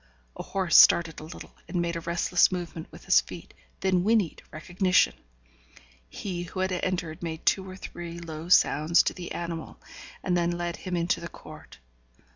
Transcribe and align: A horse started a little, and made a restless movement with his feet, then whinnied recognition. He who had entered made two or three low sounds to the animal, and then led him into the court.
A 0.35 0.41
horse 0.41 0.77
started 0.77 1.19
a 1.19 1.23
little, 1.23 1.55
and 1.67 1.79
made 1.79 1.95
a 1.95 1.99
restless 1.99 2.51
movement 2.51 2.91
with 2.91 3.05
his 3.05 3.21
feet, 3.21 3.53
then 3.81 4.03
whinnied 4.03 4.41
recognition. 4.49 5.13
He 6.09 6.41
who 6.41 6.61
had 6.61 6.71
entered 6.71 7.21
made 7.21 7.45
two 7.45 7.69
or 7.69 7.75
three 7.75 8.17
low 8.17 8.49
sounds 8.49 9.03
to 9.03 9.13
the 9.13 9.31
animal, 9.33 9.79
and 10.23 10.35
then 10.35 10.57
led 10.57 10.77
him 10.77 10.97
into 10.97 11.19
the 11.21 11.29
court. 11.29 11.77